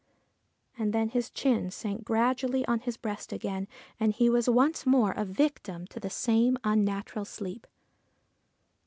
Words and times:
And 0.79 0.93
then 0.93 1.09
his 1.09 1.29
chin 1.29 1.69
sank 1.69 2.03
gradually 2.05 2.65
on 2.65 2.79
his 2.79 2.97
breast 2.97 3.31
again, 3.31 3.67
and 3.99 4.11
he 4.11 4.31
was 4.31 4.49
once 4.49 4.83
more 4.87 5.11
a 5.11 5.23
victim 5.23 5.85
to 5.91 5.99
the 5.99 6.09
same 6.09 6.57
unnatural 6.63 7.23
sleep. 7.23 7.67